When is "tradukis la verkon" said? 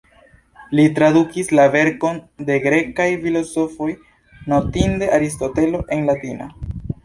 0.95-2.17